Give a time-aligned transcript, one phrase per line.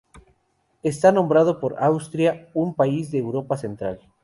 [0.81, 3.99] Está nombrado por Austria, un país de Europa central.